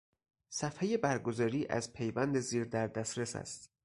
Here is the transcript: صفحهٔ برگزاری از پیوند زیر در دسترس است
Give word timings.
صفحهٔ 0.49 0.97
برگزاری 0.97 1.67
از 1.67 1.93
پیوند 1.93 2.39
زیر 2.39 2.63
در 2.63 2.87
دسترس 2.87 3.35
است 3.35 3.71